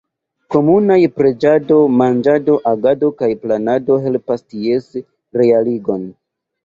Komunaj 0.53 0.95
preĝado, 1.17 1.75
manĝado, 1.99 2.57
agado 2.71 3.11
kaj 3.21 3.31
planado 3.47 3.99
helpas 4.07 4.45
ties 4.55 4.89
realigon. 5.43 6.09